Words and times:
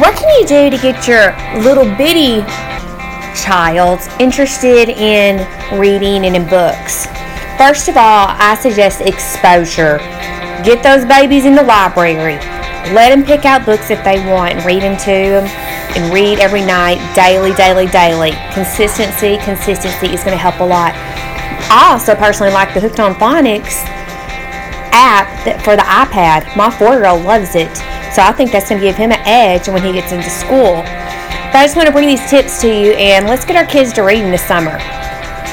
what 0.00 0.16
can 0.16 0.40
you 0.40 0.46
do 0.46 0.70
to 0.70 0.82
get 0.82 1.06
your 1.06 1.34
little 1.62 1.84
bitty 1.96 2.42
child 3.36 4.00
interested 4.20 4.88
in 4.88 5.38
reading 5.78 6.24
and 6.24 6.36
in 6.36 6.48
books? 6.48 7.06
First 7.58 7.88
of 7.88 7.96
all, 7.96 8.26
I 8.28 8.56
suggest 8.60 9.02
exposure. 9.02 9.98
Get 10.64 10.82
those 10.82 11.04
babies 11.04 11.44
in 11.44 11.54
the 11.54 11.62
library. 11.62 12.36
Let 12.94 13.10
them 13.10 13.24
pick 13.24 13.44
out 13.44 13.66
books 13.66 13.90
if 13.90 14.02
they 14.04 14.24
want 14.26 14.54
and 14.54 14.64
read 14.64 14.82
them 14.82 14.96
to 14.98 15.06
them 15.06 15.46
and 15.96 16.12
read 16.12 16.38
every 16.38 16.62
night, 16.62 16.98
daily, 17.14 17.52
daily, 17.54 17.86
daily. 17.86 18.32
Consistency, 18.54 19.36
consistency 19.44 20.14
is 20.14 20.24
going 20.24 20.36
to 20.36 20.42
help 20.42 20.60
a 20.60 20.64
lot. 20.64 20.94
I 21.70 21.90
also 21.92 22.14
personally 22.14 22.52
like 22.52 22.72
the 22.74 22.80
Hooked 22.80 22.98
on 22.98 23.14
Phonics 23.14 23.84
app 24.92 25.28
that, 25.44 25.62
for 25.62 25.76
the 25.76 25.82
iPad. 25.82 26.56
My 26.56 26.70
four 26.70 26.94
year 26.94 27.06
old 27.06 27.24
loves 27.24 27.54
it. 27.54 27.70
So 28.14 28.20
I 28.20 28.32
think 28.32 28.52
that's 28.52 28.68
going 28.68 28.80
to 28.80 28.86
give 28.86 28.96
him 28.96 29.10
an 29.10 29.22
edge 29.24 29.68
when 29.68 29.82
he 29.82 29.92
gets 29.92 30.12
into 30.12 30.28
school. 30.28 30.82
But 30.82 31.56
I 31.56 31.64
just 31.64 31.76
want 31.76 31.86
to 31.86 31.92
bring 31.92 32.08
these 32.08 32.28
tips 32.28 32.60
to 32.60 32.68
you 32.68 32.92
and 32.92 33.26
let's 33.26 33.44
get 33.44 33.56
our 33.56 33.64
kids 33.64 33.92
to 33.94 34.02
reading 34.02 34.30
this 34.30 34.46
summer. 34.46 34.78